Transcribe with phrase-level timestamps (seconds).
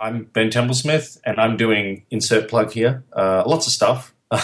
[0.00, 3.04] I'm Ben Templesmith, and I'm doing insert plug here.
[3.12, 4.14] Uh, lots of stuff.
[4.30, 4.36] uh,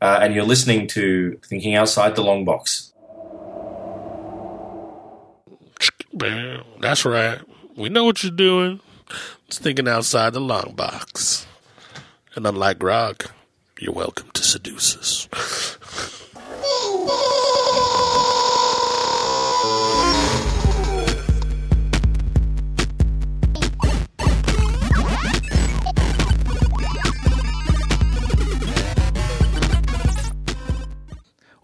[0.00, 2.92] and you're listening to Thinking Outside the Long Box.
[6.80, 7.40] That's right.
[7.76, 8.80] We know what you're doing.
[9.46, 11.46] It's thinking outside the long box.
[12.34, 13.26] And unlike Grog,
[13.78, 15.78] you're welcome to seduce us.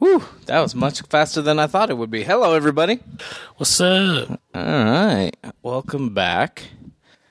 [0.08, 2.24] Whew, that was much faster than I thought it would be.
[2.24, 2.98] Hello, everybody.
[3.58, 4.40] What's up?
[4.54, 6.62] All right, welcome back.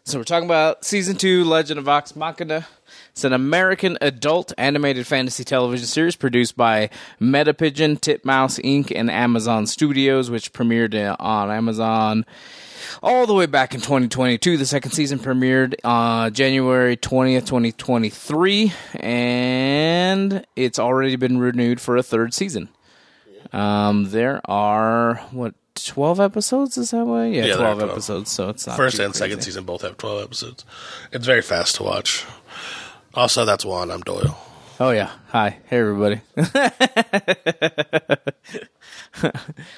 [0.03, 2.67] So we're talking about season two, Legend of Vox Machina.
[3.09, 9.65] It's an American adult animated fantasy television series produced by Metapigeon, Titmouse Inc., and Amazon
[9.65, 12.27] Studios, which premiered on Amazon
[13.01, 14.57] all the way back in 2022.
[14.57, 22.03] The second season premiered uh, January 20th, 2023, and it's already been renewed for a
[22.03, 22.69] third season.
[23.53, 26.77] Um, there are what 12 episodes?
[26.77, 27.33] Is that way?
[27.33, 27.91] Yeah, Yeah, 12 12.
[27.91, 28.31] episodes.
[28.31, 30.65] So it's not First and second season both have 12 episodes.
[31.11, 32.25] It's very fast to watch.
[33.13, 33.89] Also, that's Juan.
[33.91, 34.37] I'm Doyle.
[34.79, 35.11] Oh yeah.
[35.29, 35.57] Hi.
[35.65, 36.21] Hey everybody.
[36.37, 36.69] uh,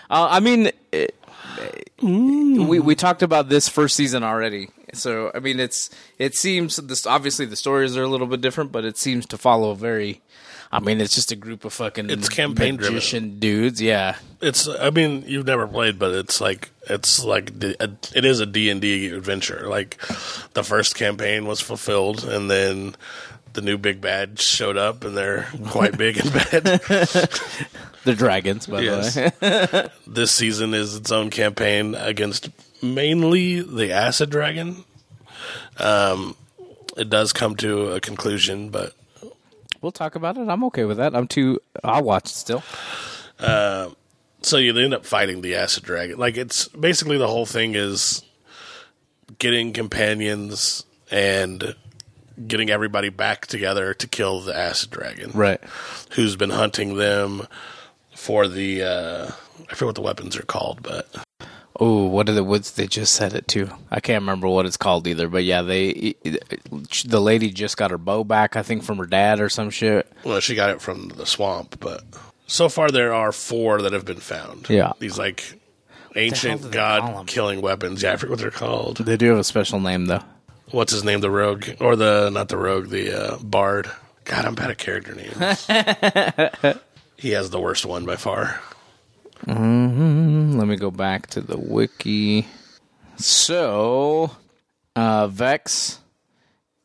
[0.09, 1.15] I mean, it,
[1.99, 2.67] Mm.
[2.67, 4.69] we we talked about this first season already.
[4.93, 8.71] So I mean, it's it seems this obviously the stories are a little bit different,
[8.71, 10.21] but it seems to follow a very.
[10.71, 12.93] I mean, it's just a group of fucking It's campaign-driven.
[12.93, 13.81] magician dudes.
[13.81, 14.17] Yeah.
[14.39, 14.67] It's.
[14.67, 18.45] I mean, you've never played, but it's like it's like d- a- it is a
[18.45, 19.65] D and D adventure.
[19.67, 19.97] Like
[20.53, 22.95] the first campaign was fulfilled, and then
[23.53, 27.39] the new big bad showed up, and they're quite big and bad.
[28.05, 29.15] The dragons, by Yes.
[29.15, 29.87] the way.
[30.07, 32.49] this season is its own campaign against
[32.81, 34.85] mainly the acid dragon.
[35.77, 36.37] Um,
[36.95, 38.93] it does come to a conclusion, but
[39.81, 40.47] we'll talk about it.
[40.47, 41.13] I'm okay with that.
[41.13, 41.59] I'm too.
[41.83, 42.63] I'll watch it still.
[43.41, 46.17] so you end up fighting the acid dragon.
[46.17, 48.23] Like it's basically the whole thing is
[49.39, 51.75] getting companions and
[52.47, 55.31] getting everybody back together to kill the acid dragon.
[55.33, 55.61] Right.
[56.11, 57.47] Who's been hunting them
[58.15, 59.31] for the uh
[59.69, 61.07] I forget what the weapons are called, but
[61.81, 62.71] Oh, what are the woods?
[62.71, 63.69] They just said it too.
[63.89, 65.29] I can't remember what it's called either.
[65.29, 66.15] But yeah, they
[67.05, 68.55] the lady just got her bow back.
[68.57, 70.11] I think from her dad or some shit.
[70.23, 72.03] well she got it from the swamp, but
[72.47, 74.69] so far there are four that have been found.
[74.69, 74.91] Yeah.
[74.99, 75.59] These like
[76.15, 78.03] ancient they god killing weapons.
[78.03, 78.97] Yeah, I forget what they're called.
[78.97, 80.23] They do have a special name though.
[80.71, 81.21] What's his name?
[81.21, 83.89] The rogue or the not the rogue, the uh, bard.
[84.25, 85.65] God, I'm bad at character names.
[87.17, 88.61] he has the worst one by far.
[89.47, 89.57] Let
[90.67, 92.45] me go back to the wiki.
[93.17, 94.31] So,
[94.95, 95.99] uh, Vex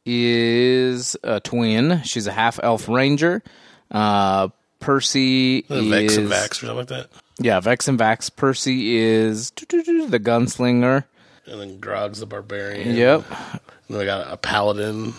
[0.06, 2.02] is a twin.
[2.04, 3.42] She's a half elf ranger.
[3.90, 4.48] Uh,
[4.80, 7.08] Percy The is Vex and Vax or something like that.
[7.38, 8.34] yeah, Vex and Vax.
[8.34, 11.04] Percy is the gunslinger.
[11.46, 12.96] And then Grog's the barbarian.
[12.96, 13.24] Yep.
[13.30, 15.12] And then we got a paladin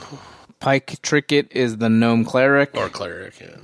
[0.59, 2.75] Pike Trickfoot is the gnome cleric.
[2.75, 3.39] or cleric.
[3.39, 3.57] Yeah.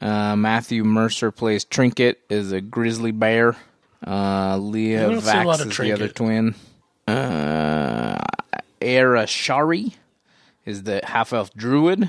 [0.00, 3.56] Uh, Matthew Mercer plays Trinket, is a grizzly bear.
[4.06, 6.54] Uh, Leah I don't see a lot Vax is the other twin.
[7.08, 8.18] Uh,
[8.80, 9.94] Air Ashari
[10.64, 12.08] is the half elf druid.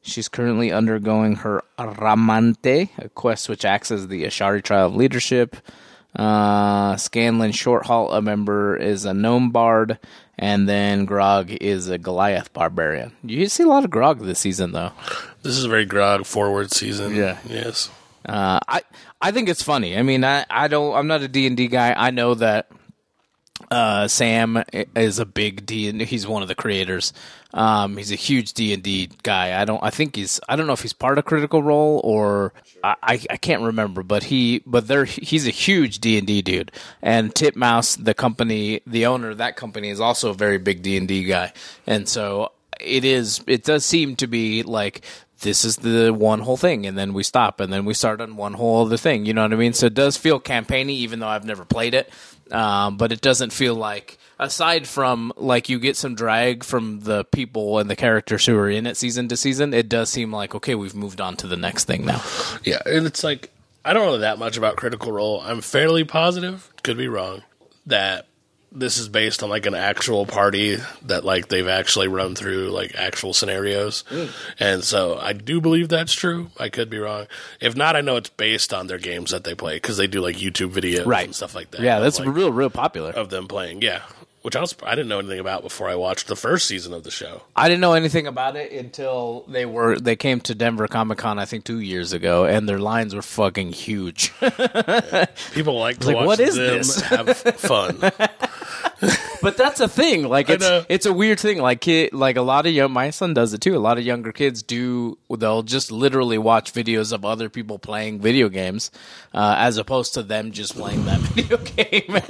[0.00, 5.56] She's currently undergoing her Aramenté, a quest which acts as the Ashari trial of leadership.
[6.14, 9.98] Uh, Scanlan Shorthalt, a member, is a gnome bard.
[10.38, 13.12] And then Grog is a Goliath barbarian.
[13.22, 14.92] You see a lot of Grog this season, though.
[15.42, 17.14] This is a very Grog forward season.
[17.14, 17.38] Yeah.
[17.46, 17.90] Yes.
[18.24, 18.82] Uh, I
[19.20, 19.98] I think it's funny.
[19.98, 20.94] I mean, I, I don't.
[20.94, 21.92] I'm not a D and D guy.
[21.94, 22.68] I know that
[23.70, 24.64] uh, Sam
[24.96, 27.12] is a big D and he's one of the creators.
[27.52, 29.60] Um, he's a huge D and D guy.
[29.60, 29.82] I don't.
[29.82, 30.40] I think he's.
[30.48, 33.20] I don't know if he's part of Critical Role or I.
[33.28, 34.02] I, can't remember.
[34.02, 34.62] But he.
[34.66, 35.04] But they're.
[35.04, 36.72] He's a huge D and D dude.
[37.02, 40.96] And Titmouse, the company, the owner of that company, is also a very big D
[40.96, 41.52] and D guy.
[41.86, 43.42] And so it is.
[43.46, 45.02] It does seem to be like
[45.40, 48.36] this is the one whole thing and then we stop and then we start on
[48.36, 51.18] one whole other thing you know what i mean so it does feel campaigny even
[51.18, 52.10] though i've never played it
[52.52, 57.24] um, but it doesn't feel like aside from like you get some drag from the
[57.24, 60.54] people and the characters who are in it season to season it does seem like
[60.54, 62.22] okay we've moved on to the next thing now
[62.64, 63.50] Yeah, and it's like
[63.84, 65.40] I don't know that much about Critical Role.
[65.40, 67.42] I'm fairly positive, could be wrong,
[67.86, 68.26] that
[68.72, 72.94] this is based on like an actual party that like they've actually run through like
[72.94, 74.04] actual scenarios.
[74.10, 74.30] Mm.
[74.60, 76.50] And so I do believe that's true.
[76.58, 77.26] I could be wrong.
[77.60, 80.20] If not, I know it's based on their games that they play because they do
[80.20, 81.24] like YouTube videos Right.
[81.24, 81.80] and stuff like that.
[81.80, 83.82] yeah that's like, real real popular of them playing.
[83.82, 84.02] Yeah.
[84.42, 87.04] Which I was I didn't know anything about before I watched the first season of
[87.04, 87.42] the show.
[87.54, 91.38] I didn't know anything about it until they were they came to Denver Comic Con
[91.38, 94.32] I think two years ago, and their lines were fucking huge.
[95.52, 97.00] People like to like, watch what is them this?
[97.02, 97.98] have fun.
[99.42, 100.24] but that's a thing.
[100.24, 101.58] Like it's it's a weird thing.
[101.58, 103.76] Like kid, like a lot of young my son does it too.
[103.76, 105.18] A lot of younger kids do.
[105.28, 108.90] They'll just literally watch videos of other people playing video games,
[109.34, 112.20] uh, as opposed to them just playing that video game.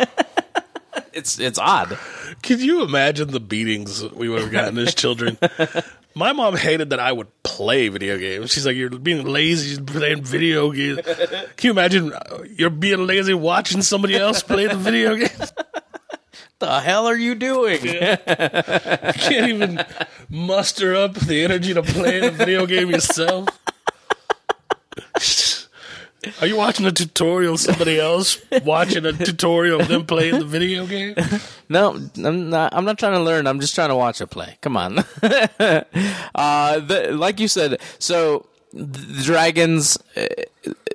[1.21, 1.99] It's it's odd.
[2.43, 5.39] Can you imagine the beatings we would have gotten as children?
[6.15, 8.51] My mom hated that I would play video games.
[8.51, 11.01] She's like, "You're being lazy, playing video games."
[11.57, 15.53] Can you imagine uh, you're being lazy watching somebody else play the video games?
[16.59, 17.85] The hell are you doing?
[17.85, 19.85] You can't even
[20.29, 23.49] muster up the energy to play the video game yourself.
[26.41, 30.45] Are you watching a tutorial of somebody else watching a tutorial of them playing the
[30.45, 31.15] video game?
[31.73, 32.75] No, I'm not.
[32.75, 33.47] I'm not trying to learn.
[33.47, 34.59] I'm just trying to watch it play.
[34.61, 34.99] Come on.
[35.23, 35.85] uh,
[36.81, 39.97] the, like you said, so the dragons.
[40.17, 40.27] Uh,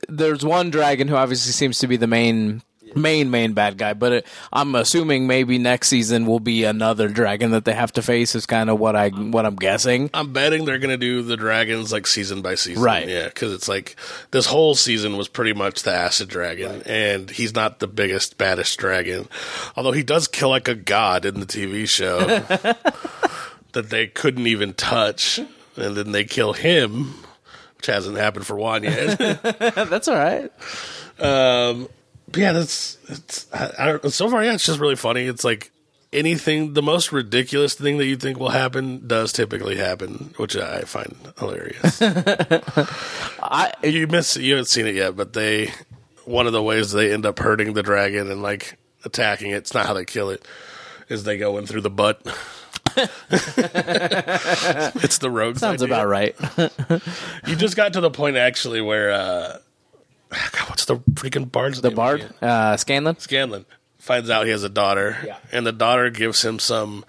[0.09, 2.61] there's one dragon who obviously seems to be the main,
[2.95, 3.93] main, main bad guy.
[3.93, 8.01] But it, I'm assuming maybe next season will be another dragon that they have to
[8.01, 8.35] face.
[8.35, 10.09] Is kind of what I what I'm guessing.
[10.13, 13.07] I'm betting they're gonna do the dragons like season by season, Right.
[13.07, 13.95] Yeah, because it's like
[14.31, 18.77] this whole season was pretty much the acid dragon, and he's not the biggest, baddest
[18.79, 19.27] dragon,
[19.75, 22.19] although he does kill like a god in the TV show
[23.73, 25.37] that they couldn't even touch,
[25.75, 27.13] and then they kill him,
[27.77, 29.17] which hasn't happened for one yet.
[29.75, 30.51] That's all right.
[31.19, 31.87] um,
[32.35, 34.43] yeah, that's it's I, I so far.
[34.43, 35.25] Yeah, it's just really funny.
[35.25, 35.71] It's like.
[36.13, 40.81] Anything, the most ridiculous thing that you think will happen does typically happen, which I
[40.81, 41.99] find hilarious.
[42.01, 45.73] I you miss you haven't seen it yet, but they
[46.23, 49.55] one of the ways they end up hurting the dragon and like attacking it.
[49.55, 50.47] It's not how they kill it.
[51.09, 52.21] Is they go in through the butt.
[52.97, 53.17] it's
[55.17, 55.57] the rogue.
[55.57, 56.35] sounds about right.
[57.47, 59.57] You just got to the point actually where uh
[60.51, 62.33] God, what's the freaking bard's The name bard, again?
[62.49, 63.19] uh, Scanlan.
[63.19, 63.65] Scanlan
[63.97, 65.37] finds out he has a daughter, Yeah.
[65.51, 67.05] and the daughter gives him some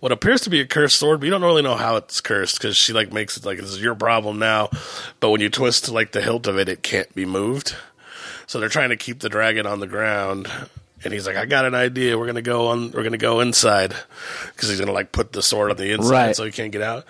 [0.00, 2.56] what appears to be a cursed sword, but you don't really know how it's cursed
[2.60, 4.70] because she like makes it like this is your problem now.
[5.18, 7.74] But when you twist like the hilt of it, it can't be moved.
[8.46, 10.46] So they're trying to keep the dragon on the ground.
[11.02, 12.16] And he's like, I got an idea.
[12.16, 12.92] We're gonna go on.
[12.92, 13.92] We're gonna go inside
[14.52, 16.36] because he's gonna like put the sword on the inside Right.
[16.36, 17.04] so he can't get out.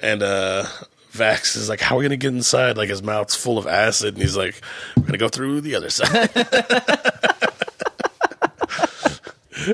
[0.00, 0.64] And uh
[1.12, 4.14] Vax is like, "How are we gonna get inside?" Like his mouth's full of acid,
[4.14, 4.60] and he's like,
[4.96, 6.30] "We're gonna go through the other side."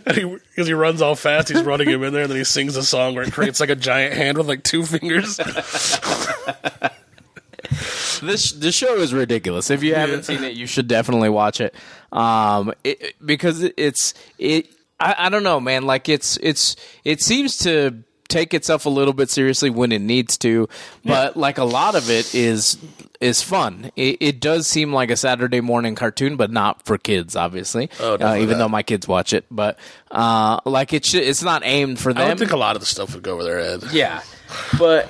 [0.05, 2.43] And he, because he runs all fast, he's running him in there, and then he
[2.43, 5.39] sings a song where it creates like a giant hand with like two fingers.
[8.23, 9.71] This the show is ridiculous.
[9.71, 11.75] If you haven't seen it, you should definitely watch it.
[12.13, 14.69] Um, it- because it's it.
[14.99, 15.83] I, I don't know, man.
[15.85, 20.37] Like it's it's it seems to take itself a little bit seriously when it needs
[20.39, 20.69] to,
[21.05, 22.79] but like a lot of it is
[23.21, 23.91] is fun.
[23.97, 27.89] It, it does seem like a Saturday morning cartoon, but not for kids, obviously.
[28.01, 28.59] Oh, uh, even not.
[28.59, 29.79] though my kids watch it, but
[30.11, 32.29] uh, like it should, it's not aimed for I them.
[32.29, 33.85] don't think a lot of the stuff would go over their head.
[33.93, 34.23] Yeah,
[34.79, 35.09] but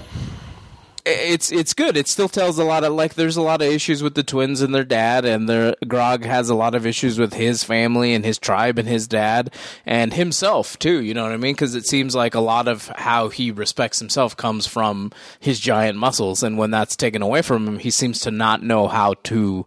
[1.06, 1.96] it's it's good.
[1.96, 4.60] It still tells a lot of like there's a lot of issues with the twins
[4.60, 8.24] and their dad, and their Grog has a lot of issues with his family and
[8.24, 9.52] his tribe and his dad
[9.86, 11.00] and himself too.
[11.00, 11.54] You know what I mean?
[11.54, 15.96] Because it seems like a lot of how he respects himself comes from his giant
[15.96, 19.64] muscles, and when that's taken away from him, he seems to not know how to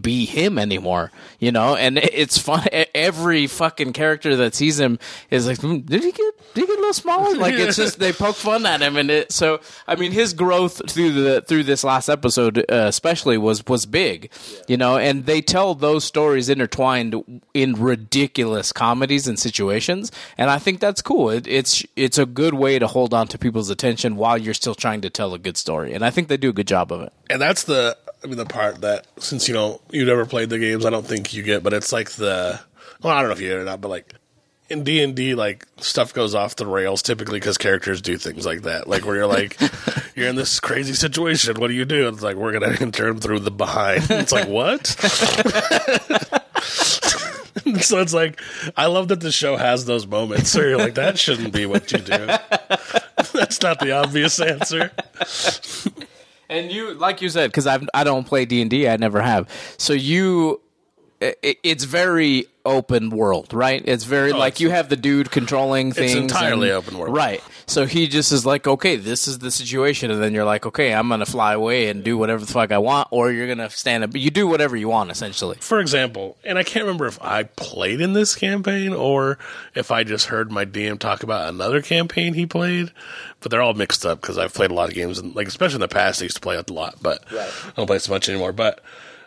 [0.00, 1.76] be him anymore, you know.
[1.76, 2.66] And it's fun.
[2.94, 4.98] Every fucking character that sees him
[5.30, 6.54] is like, "Hmm, did he get?
[6.54, 7.34] Did he get a little smaller?
[7.44, 9.32] Like it's just they poke fun at him, and it.
[9.32, 13.86] So I mean, his growth through the through this last episode, uh, especially, was was
[13.86, 14.30] big,
[14.68, 14.96] you know.
[14.96, 21.02] And they tell those stories intertwined in ridiculous comedies and situations, and I think that's
[21.02, 21.30] cool.
[21.30, 24.74] It, it's it's a good way to hold on to people's attention while you're still
[24.74, 27.02] trying to tell a good story, and I think they do a good job of
[27.02, 27.12] it.
[27.28, 30.58] And that's the, I mean, the part that since you know you never played the
[30.58, 31.62] games, I don't think you get.
[31.62, 32.58] But it's like the,
[33.02, 34.14] well, I don't know if you get it or not, but like
[34.70, 38.46] in D and D, like stuff goes off the rails typically because characters do things
[38.46, 38.88] like that.
[38.88, 39.60] Like where you're like,
[40.16, 41.60] you're in this crazy situation.
[41.60, 42.08] What do you do?
[42.08, 44.10] It's like we're gonna enter him through the behind.
[44.10, 44.86] It's like what?
[47.82, 48.40] so it's like
[48.74, 51.92] I love that the show has those moments where you're like, that shouldn't be what
[51.92, 52.26] you do.
[53.34, 54.92] That's not the obvious answer.
[56.48, 59.48] And you, like you said, because I don't play D and I never have.
[59.78, 60.60] So you,
[61.22, 63.82] i it's very open world, right?
[63.84, 66.12] It's very oh, like Oh, it's- you have the dude controlling things.
[66.12, 67.14] It's entirely and- open world.
[67.14, 67.42] right?
[67.66, 70.92] So he just is like, okay, this is the situation, and then you're like, okay,
[70.92, 74.04] I'm gonna fly away and do whatever the fuck I want, or you're gonna stand
[74.04, 74.14] up.
[74.14, 75.56] You do whatever you want, essentially.
[75.60, 79.38] For example, and I can't remember if I played in this campaign or
[79.74, 82.92] if I just heard my DM talk about another campaign he played,
[83.40, 85.76] but they're all mixed up because I've played a lot of games and like especially
[85.76, 88.28] in the past I used to play a lot, but I don't play so much
[88.28, 88.52] anymore.
[88.52, 88.80] But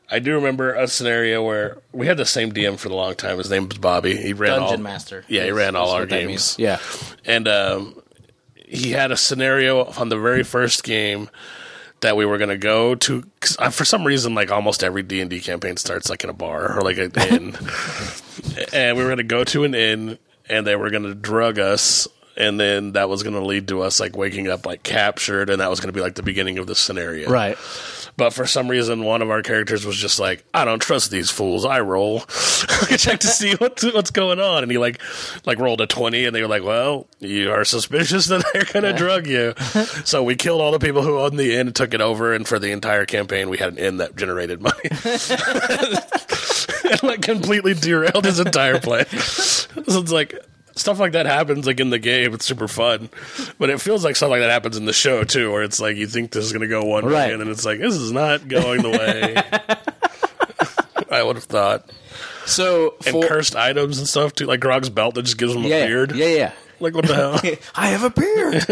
[0.09, 3.37] I do remember a scenario where we had the same DM for a long time.
[3.37, 4.15] His name was Bobby.
[4.15, 5.25] He ran Dungeon all, master.
[5.27, 6.55] Yeah, he ran all our games.
[6.57, 6.79] Yeah.
[7.25, 8.01] and um,
[8.55, 11.29] he had a scenario on the very first game
[12.01, 15.01] that we were going to go to 'cause, uh, for some reason like almost every
[15.01, 17.57] d&d campaign starts like in a bar or like an inn
[18.73, 21.57] and we were going to go to an inn and they were going to drug
[21.57, 25.49] us and then that was going to lead to us like waking up like captured
[25.49, 27.57] and that was going to be like the beginning of the scenario Right.
[28.17, 31.29] But for some reason, one of our characters was just like, "I don't trust these
[31.29, 31.65] fools.
[31.65, 32.23] I roll,
[32.89, 34.99] I check to see what's what's going on." And he like,
[35.45, 38.83] like rolled a twenty, and they were like, "Well, you are suspicious that they're going
[38.83, 39.53] to drug you."
[40.03, 42.47] so we killed all the people who owned the inn, and took it over, and
[42.47, 44.89] for the entire campaign, we had an inn that generated money,
[46.91, 49.05] and like completely derailed his entire plan.
[49.07, 50.33] so it's like.
[50.77, 52.33] Stuff like that happens like in the game.
[52.33, 53.09] It's super fun,
[53.59, 55.97] but it feels like stuff like that happens in the show too, where it's like
[55.97, 57.27] you think this is going to go one Right.
[57.27, 59.35] way, and then it's like this is not going the way
[61.17, 61.89] I would have thought.
[62.45, 65.65] So And for, cursed items and stuff too, like Grog's belt that just gives him
[65.65, 66.15] a beard.
[66.15, 66.51] yeah, yeah.
[66.79, 67.39] Like what the hell?
[67.75, 68.65] I have a beard.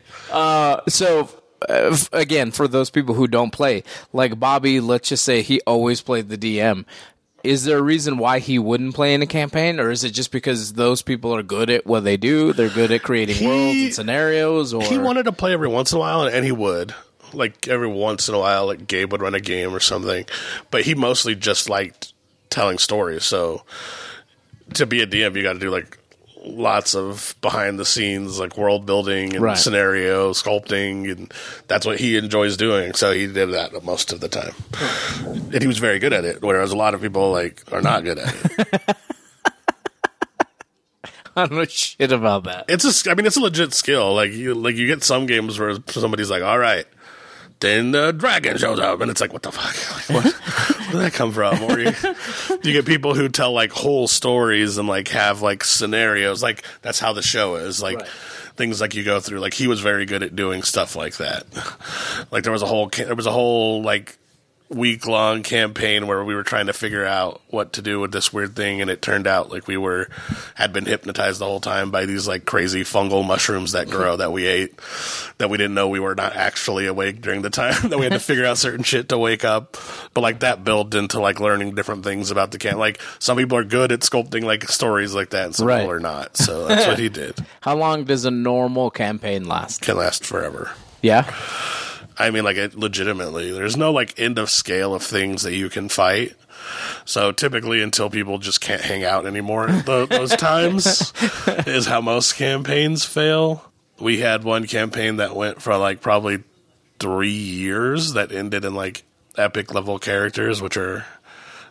[0.32, 1.28] uh, so
[1.68, 3.82] uh, f- again, for those people who don't play,
[4.12, 6.84] like Bobby, let's just say he always played the DM.
[7.46, 10.32] Is there a reason why he wouldn't play in a campaign, or is it just
[10.32, 12.52] because those people are good at what they do?
[12.52, 15.92] They're good at creating He- worlds and scenarios, or he wanted to play every once
[15.92, 16.94] in a while, and he would.
[17.32, 20.24] Like every once in a while, like Gabe would run a game or something,
[20.70, 22.12] but he mostly just liked
[22.50, 23.24] telling stories.
[23.24, 23.62] So
[24.74, 25.98] to be a DM, you got to do like
[26.46, 29.58] lots of behind the scenes, like world building and Right.
[29.58, 31.32] scenario sculpting, and
[31.68, 32.94] that's what he enjoys doing.
[32.94, 34.54] So he did that most of the time,
[35.52, 36.42] and he was very good at it.
[36.42, 38.96] Whereas a lot of people like are not good at it.
[41.38, 42.64] I don't know shit about that.
[42.68, 44.14] it's a, I mean, it's a legit skill.
[44.14, 46.86] Like you, like you get some games where somebody's like, "All right."
[47.60, 49.74] Then the dragon shows up, and it's like, what the fuck?
[50.14, 50.34] Like, what?
[50.34, 51.62] Where did that come from?
[51.64, 51.90] Or you,
[52.62, 56.42] you get people who tell like whole stories and like have like scenarios.
[56.42, 57.82] Like that's how the show is.
[57.82, 58.08] Like Right.
[58.56, 59.40] things like you go through.
[59.40, 61.44] Like he was very good at doing stuff like that.
[62.30, 64.16] Like there was a whole there was a whole like
[64.68, 68.32] week long campaign where we were trying to figure out what to do with this
[68.32, 70.08] weird thing and it turned out like we were
[70.56, 74.32] had been hypnotized the whole time by these like crazy fungal mushrooms that grow that
[74.32, 74.74] we ate
[75.38, 78.12] that we didn't know we were not actually awake during the time that we had
[78.12, 79.76] to figure out certain shit to wake up
[80.14, 83.56] but like that built into like learning different things about the camp like some people
[83.56, 85.82] are good at sculpting like stories like that and some Right.
[85.82, 89.82] people are not so that's what he did How long does a normal campaign last?
[89.82, 91.32] can last forever Yeah.
[92.18, 95.68] I mean, like, it legitimately, there's no like end of scale of things that you
[95.68, 96.34] can fight.
[97.04, 101.12] So typically, until people just can't hang out anymore, tho- those times
[101.66, 103.70] is how most campaigns fail.
[104.00, 106.42] We had one campaign that went for like probably
[106.98, 109.04] three years that ended in like
[109.36, 111.04] epic level characters, which are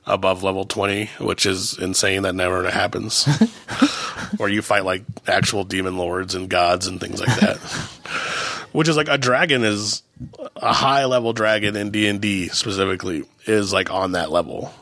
[0.06, 2.24] above level 20, which is insane.
[2.24, 3.26] That never happens.
[4.38, 7.58] Where you fight like actual demon lords and gods and things like that.
[8.76, 10.04] which is like a dragon is
[10.58, 14.74] a high level dragon in D&D specifically is like on that level.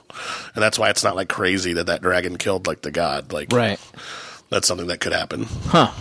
[0.53, 3.31] And that's why it's not like crazy that that dragon killed like the god.
[3.33, 3.79] Like Right.
[4.49, 5.45] that's something that could happen.
[5.67, 5.91] Huh.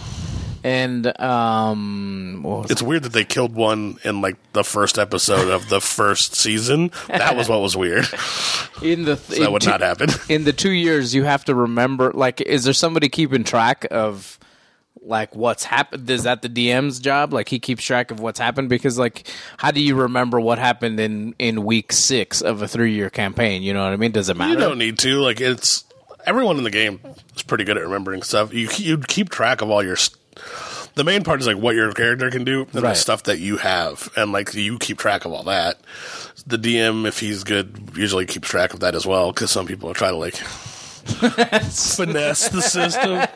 [0.65, 5.81] And um, It's weird that they killed one in like the first episode of the
[5.81, 6.93] first season.
[7.09, 8.05] That was what was weird.
[8.83, 10.11] in the That would not happen.
[10.29, 14.39] in the two years you have to remember like is there somebody keeping track of
[15.05, 18.69] like what's happened is that the dm's job like he keeps track of what's happened
[18.69, 22.95] because like how do you remember what happened in in week six of a three
[22.95, 25.17] year campaign you know what i mean does it matter You don't need to.
[25.19, 25.85] Like it's
[26.25, 27.01] everyone in the game
[27.35, 28.55] is pretty good at remembering stuff.
[28.55, 29.97] You you keep track of all your.
[29.97, 30.17] St-
[30.95, 33.57] the main part is like what your character can do and the stuff that you
[33.57, 35.79] have, and like you keep track of all that.
[36.47, 39.93] The DM, if he's good, usually keeps track of that as well because some people
[39.95, 43.27] try to like finesse the system.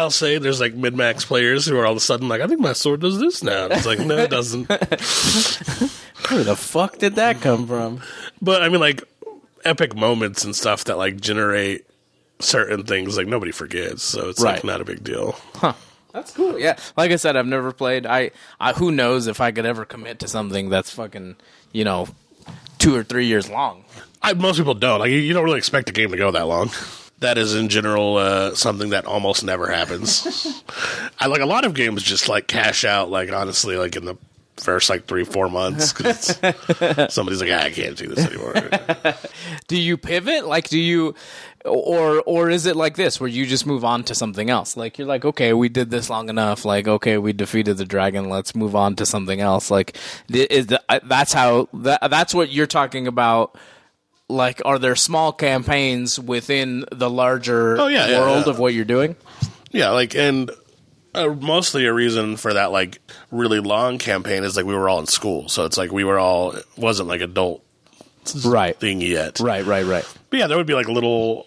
[0.00, 2.46] I'll say there's like min max players who are all of a sudden like, I
[2.46, 3.64] think my sword does this now.
[3.64, 4.68] And it's like, no, it doesn't.
[6.28, 8.00] where the fuck did that come from
[8.42, 9.04] But I mean, like
[9.64, 11.84] epic moments and stuff that like generate
[12.40, 14.02] certain things, like nobody forgets.
[14.02, 14.54] So it's Right.
[14.56, 15.38] like not a big deal.
[15.54, 15.74] Huh.
[16.12, 19.52] That's cool yeah like i said i've never played I, I who knows if i
[19.52, 21.36] could ever commit to something that's fucking
[21.70, 22.08] you know
[22.78, 23.84] two or three years long
[24.20, 24.98] I, most people don't.
[24.98, 26.70] Like you, you don't really expect a game to go that long.
[27.20, 30.62] That is in general uh, something that almost never happens.
[31.20, 33.10] I like a lot of games just like cash out.
[33.10, 34.16] Like honestly, like in the
[34.56, 38.54] first like three four months, 'cause it's- somebody's like, ah, I can't do this anymore.
[39.68, 40.46] Do you pivot?
[40.46, 41.14] Like, do you,
[41.64, 44.76] or or is it like this where you just move on to something else?
[44.76, 46.64] Like you're like, okay, we did this long enough.
[46.64, 48.28] Like, okay, we defeated the dragon.
[48.28, 49.70] Let's move on to something else.
[49.70, 49.96] Like,
[50.28, 53.56] is the, that's how that, that's what you're talking about.
[54.30, 58.52] Like, are there small campaigns within the larger Oh, yeah, yeah, world yeah.
[58.52, 59.16] of what you're doing?
[59.72, 60.50] Yeah, like and
[61.14, 65.00] uh, mostly a reason for that like really long campaign is like we were all
[65.00, 67.62] in school, so it's like we were all it wasn't like adult
[68.44, 69.40] Right, thing yet.
[69.40, 70.06] right, right, right.
[70.28, 71.46] But yeah, there would be like little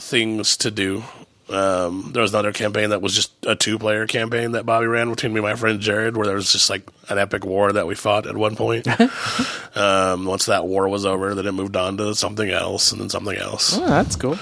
[0.00, 1.04] things to do.
[1.48, 5.10] Um, there was another campaign that was just a two player campaign that Bobby ran
[5.10, 7.86] between me and my friend Jared, where there was just like an epic war that
[7.86, 8.88] we fought at one point.
[9.76, 13.08] um, once that war was over, then it moved on to something else and then
[13.10, 13.76] something else.
[13.78, 14.38] Oh, that's cool.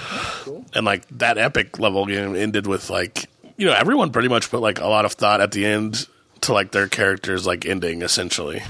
[0.73, 3.25] And like that epic level game ended with like,
[3.57, 6.07] you know, everyone pretty much put like a lot of thought at the end
[6.41, 8.63] to like their characters like ending essentially.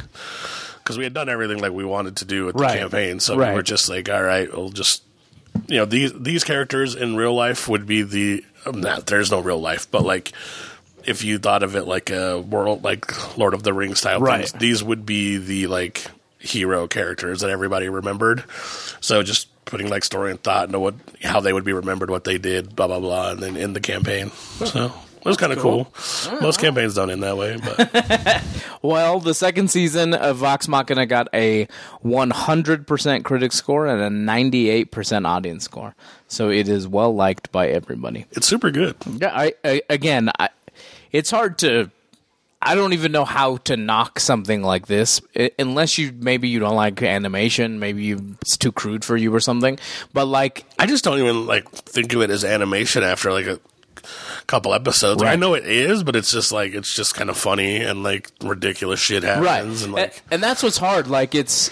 [0.77, 2.77] Because we had done everything like we wanted to do with the Right.
[2.79, 3.49] campaign, so Right.
[3.51, 5.01] we were just like, all right, we'll just
[5.67, 9.39] you know these these characters in real life would be the um, not there's no
[9.39, 10.31] real life, but like
[11.05, 14.47] if you thought of it like a world like Lord of the Rings style Right.
[14.47, 16.05] things, these would be the like
[16.39, 18.43] hero characters that everybody remembered.
[19.01, 22.23] So just putting like story and thought into what how they would be remembered, what
[22.23, 24.31] they did, blah blah blah, and then in the campaign.
[24.65, 24.91] So
[25.25, 25.91] it was kind of cool.
[26.41, 28.43] Most campaigns don't end that way, but
[28.83, 31.67] Well, the second season of Vox Machina got a
[32.03, 35.95] 100% critic score and a 98% audience score.
[36.27, 38.25] So it is well liked by everybody.
[38.31, 38.95] it's super good.
[39.19, 40.49] Yeah, I, I again, I,
[41.11, 41.89] it's hard to.
[42.61, 46.59] I don't even know how to knock something like this I- unless you maybe you
[46.59, 49.77] don't like animation, maybe you, it's too crude for you or something.
[50.13, 53.59] But like, I just don't even like think of it as animation after like a
[54.47, 55.23] couple episodes.
[55.23, 55.33] Right.
[55.33, 58.31] I know it is, but it's just like it's just kind of funny and like
[58.41, 61.07] ridiculous shit happens right, and and, like and that's what's hard.
[61.07, 61.71] Like it's.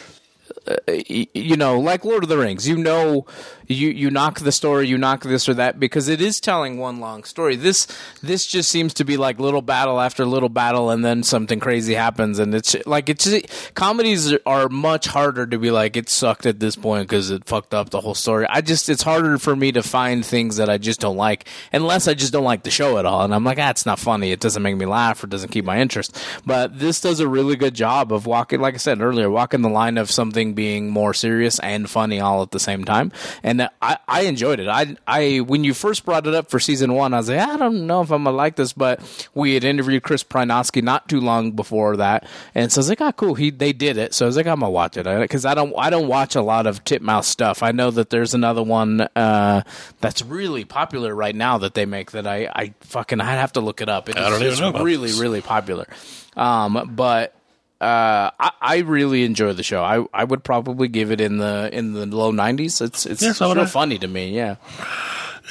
[0.68, 3.25] Uh, you know, like Lord of the Rings, you know,
[3.67, 7.00] you you knock the story, you knock this or that because it is telling one
[7.00, 7.55] long story.
[7.55, 7.88] This
[8.22, 11.94] this just seems to be like little battle after little battle, and then something crazy
[11.94, 13.29] happens, and it's like it's
[13.74, 17.74] comedies are much harder to be like it sucked at this point because it fucked
[17.74, 18.46] up the whole story.
[18.48, 22.07] I just it's harder for me to find things that I just don't like unless
[22.07, 24.31] I just don't like the show at all, and I'm like, ah, it's not funny.
[24.31, 26.18] It doesn't make me laugh or doesn't keep my interest.
[26.46, 29.70] But this does a really good job of walking, like I said earlier, walking the
[29.70, 33.11] line of something being more serious and funny all at the same time.
[33.42, 34.68] And I, I enjoyed it.
[34.68, 37.57] I, I, when you first brought it up for season one, I was like, I
[37.57, 39.01] don't know if I'm gonna like this, but
[39.33, 43.01] we had interviewed Chris Prynoski not too long before that, and so I was like,
[43.01, 43.35] ah, cool.
[43.35, 44.13] He, they did it.
[44.13, 46.42] So I was like, I'm gonna watch it because I don't, I don't watch a
[46.42, 47.63] lot of Titmouse stuff.
[47.63, 49.63] I know that there's another one uh,
[50.01, 53.61] that's really popular right now that they make that I, I fucking, I'd have to
[53.61, 54.09] look it up.
[54.09, 55.87] It I don't is- even it's know really, really popular.
[56.35, 57.35] Um, but
[57.81, 59.83] uh, I, I really enjoy the show.
[59.83, 62.79] I, I would probably give it in the in the low nineties.
[62.81, 63.70] It's it's Yeah, so would real I.
[63.70, 64.31] funny to me.
[64.36, 64.55] Yeah,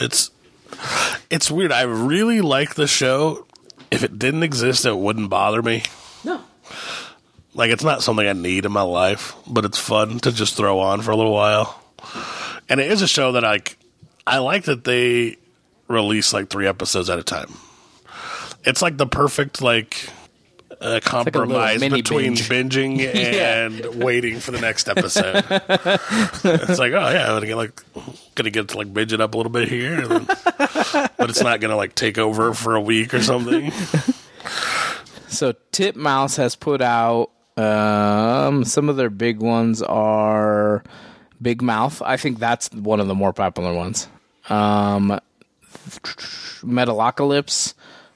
[0.00, 0.30] it's
[1.30, 1.72] it's weird.
[1.72, 3.46] I really like the show.
[3.90, 5.82] If it didn't exist, it wouldn't bother me.
[6.24, 6.40] no,
[7.54, 10.78] Like it's not something I need in my life, but it's fun to just throw
[10.80, 11.78] on for a little while.
[12.70, 13.58] And it is a show that I
[14.26, 15.37] I like that they
[15.88, 17.52] release like three episodes at a time.
[18.64, 20.08] It's like the perfect like
[20.84, 22.48] little compromise mini between binge.
[22.48, 23.66] binging Yeah.
[23.66, 25.44] and waiting for the next episode.
[25.50, 27.80] it's like, oh yeah, I'm gonna get like
[28.34, 30.24] gonna get to like binge it up a little bit here, then,
[30.56, 33.70] but it's not gonna like take over for a week or something.
[35.28, 40.82] So Titmouse has put out um, some of their big ones are
[41.40, 42.02] Big Mouth.
[42.02, 44.08] I think that's one of the more popular ones.
[44.48, 45.18] Um,
[46.62, 47.74] Metalocalypse,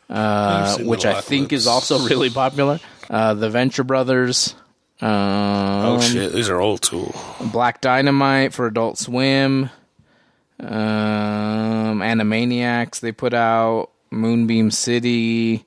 [0.09, 2.81] uh, which I think is also really popular.
[3.09, 4.55] Uh, the Venture Brothers.
[5.01, 7.15] Um, Oh shit, these are old school.
[7.53, 9.71] Black Dynamite for Adult Swim.
[10.59, 13.91] Um, Animaniacs they put out.
[14.11, 15.65] Moonbeam City.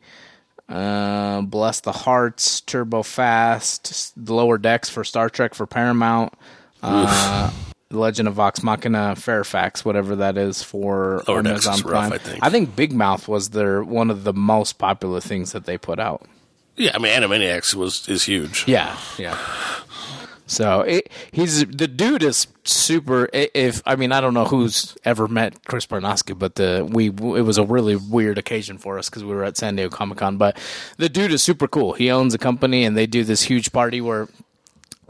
[0.67, 6.33] Uh, Bless the Hearts, Turbo Fast, the Lower Decks for Star Trek for Paramount.
[6.81, 7.51] Uh,
[7.89, 12.39] The Legend of Vox Machina, Fairfax, whatever that is for Lower Amazon is rough, Prime.
[12.41, 12.75] I think.
[12.75, 16.27] Big Mouth was their one of the most popular things that they put out.
[16.75, 18.65] Yeah, I mean, Animaniacs was is huge.
[18.67, 19.37] Yeah, yeah.
[20.49, 23.29] So it, he's the dude is super.
[23.33, 27.11] If I mean, I don't know who's ever met Chris Prynoski, but the we it
[27.43, 30.37] was a really weird occasion for us because we were at San Diego Comic Con.
[30.37, 30.57] But
[30.97, 31.93] the dude is super cool.
[31.93, 34.27] He owns a company, and they do this huge party where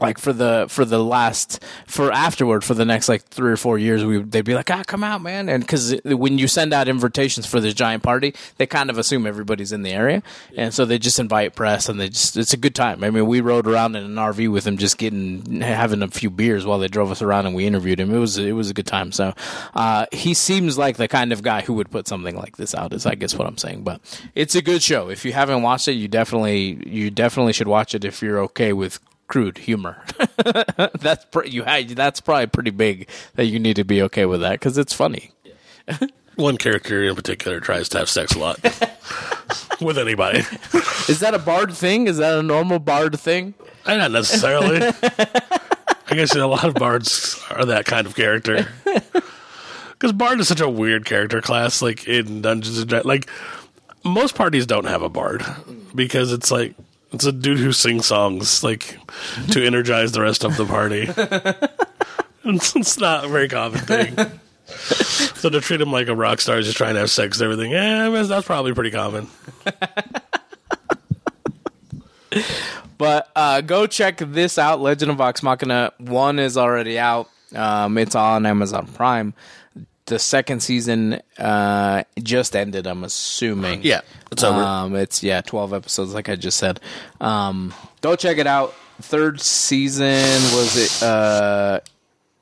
[0.00, 3.78] like for the for the last for afterward for the next like three or four
[3.78, 5.48] years we they'd be like ah come out man.
[5.48, 9.26] And because when you send out invitations for this giant party they kind of assume
[9.26, 10.22] everybody's in the area.
[10.56, 13.04] And so they just invite press and they just it's a good time.
[13.04, 16.30] I mean we rode around in an rv with him just getting having a few
[16.30, 18.14] beers while they drove us around and we interviewed him.
[18.14, 19.12] It was it was a good time.
[19.12, 19.34] So
[19.74, 22.92] uh, he seems like the kind of guy who would put something like this out
[22.92, 23.82] is i guess what i'm saying.
[23.82, 24.00] But
[24.34, 25.08] it's a good show.
[25.10, 28.72] If you haven't watched it you definitely you definitely should watch it if you're okay
[28.72, 30.02] with crude humor.
[30.98, 34.40] that's pr- you had, that's probably pretty big that you need to be okay with
[34.40, 35.30] that because it's funny.
[36.34, 38.62] One character in particular tries to have sex a lot
[39.80, 40.40] with anybody.
[41.08, 42.08] Is that a bard thing?
[42.08, 43.54] Is that a normal bard thing?
[43.86, 44.80] I not necessarily.
[44.82, 48.68] I guess a lot of bards are that kind of character.
[49.92, 51.82] Because bard is such a weird character class.
[51.82, 53.30] Like in Dungeons and Dragons, like
[54.02, 55.44] most parties don't have a bard
[55.94, 56.74] because it's like
[57.12, 58.98] it's a dude who sings songs like
[59.50, 61.02] to energize the rest of the party.
[62.44, 64.16] it's, it's not a very common thing.
[64.66, 67.72] So to treat him like a rock star, just trying to have sex and everything,
[67.72, 69.26] yeah, that's probably pretty common.
[73.00, 74.78] But uh, go check this out.
[74.82, 77.30] Legend of Vox Machina one is already out.
[77.54, 79.32] Um, it's on Amazon Prime.
[80.10, 82.88] The second season uh, just ended.
[82.88, 83.84] I'm assuming.
[83.84, 84.00] Yeah,
[84.32, 84.60] it's over.
[84.60, 86.80] Um, it's yeah, twelve episodes, like I just said.
[87.20, 88.74] Um, go check it out.
[89.00, 91.78] Third season was it uh,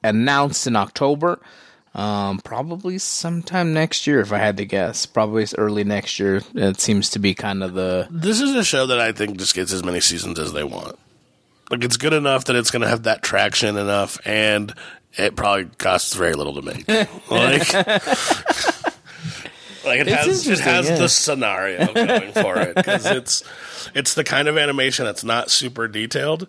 [0.02, 1.40] announced in October.
[1.94, 5.04] Um, probably sometime next year, if I had to guess.
[5.04, 6.40] Probably early next year.
[6.54, 9.54] It seems to be kind of the This is a show that I think just
[9.54, 10.98] gets as many seasons as they want.
[11.70, 14.72] Like it's good enough that it's going to have that traction enough, and
[15.18, 16.88] it probably costs very little to make.
[16.88, 17.08] like,
[19.84, 20.96] like it It's has it has yeah.
[20.96, 23.42] the scenario going for it because it's
[23.94, 26.46] it's the kind of animation that's not super detailed,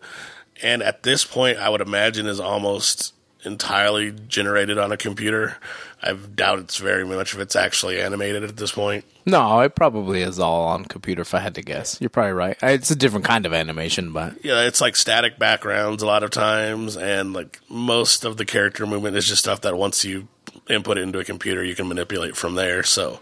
[0.62, 5.58] and at this point, I would imagine is almost entirely generated on a computer.
[6.02, 9.06] I doubt it's very much if it's actually animated at this point.
[9.26, 11.22] No, it probably is all on computer.
[11.22, 12.58] If I had to guess, you're probably right.
[12.62, 16.32] It's a different kind of animation, but yeah, it's like static backgrounds a lot of
[16.32, 20.28] times, and like most of the character movement is just stuff that once you
[20.70, 22.84] input it into a computer, you can manipulate from there.
[22.84, 23.20] So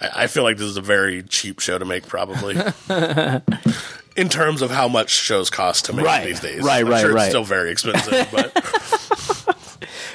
[0.00, 2.56] I, I feel like this is a very cheap show to make, probably.
[4.16, 6.26] In terms of how much shows cost to make Right.
[6.26, 7.22] these days, Right, I'm right, sure right.
[7.24, 9.56] It's still very expensive, but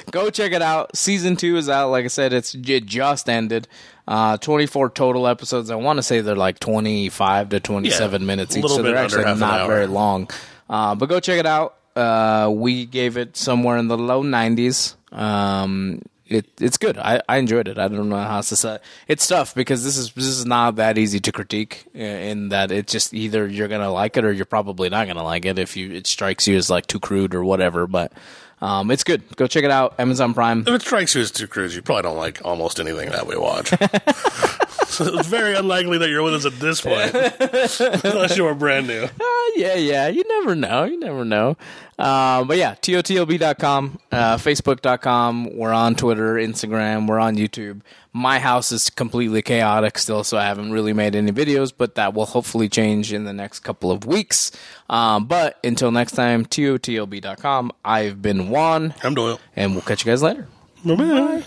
[0.10, 0.96] go check it out.
[0.96, 1.90] Season two is out.
[1.90, 3.66] Like I said, it's it just ended.
[4.06, 5.70] Uh, 24 total episodes.
[5.70, 9.24] I want to say they're like 25 to 27 Yeah, minutes each, so they're actually
[9.24, 10.30] not very long.
[10.70, 11.74] Uh, but go check it out.
[11.94, 14.94] Uh, we gave it somewhere in the low 90s.
[15.12, 16.96] Um, it, it's good.
[16.98, 17.78] I, I enjoyed it.
[17.78, 18.74] I don't know how to say.
[18.76, 18.82] it.
[19.08, 21.84] It's tough because this is this is not that easy to critique.
[21.94, 25.24] uh, In that it's just either you're gonna like it or you're probably not gonna
[25.24, 27.86] like it if you it strikes you as like too crude or whatever.
[27.86, 28.12] But
[28.60, 29.22] um, it's good.
[29.36, 29.94] Go check it out.
[29.98, 30.60] Amazon Prime.
[30.62, 33.36] if it strikes you as too crude, you probably don't like almost anything that we
[33.36, 33.72] watch.
[34.98, 37.14] so it's very unlikely that you're with us at this point,
[38.04, 39.04] unless you are brand new.
[39.04, 39.24] Uh,
[39.56, 40.08] yeah, yeah.
[40.08, 40.84] You never know.
[40.84, 41.56] You never know.
[41.98, 45.56] Um, but yeah, totlb.com, uh, facebook.com.
[45.56, 47.08] We're on Twitter, Instagram.
[47.08, 47.80] We're on YouTube.
[48.12, 52.14] My house is completely chaotic still, so I haven't really made any videos, but that
[52.14, 54.50] will hopefully change in the next couple of weeks.
[54.88, 57.72] Um, but until next time, totlb.com.
[57.84, 59.40] I've been Juan, I'm Doyle.
[59.56, 60.46] and we'll catch you guys later.
[60.84, 61.42] Bye-bye.
[61.42, 61.46] Thank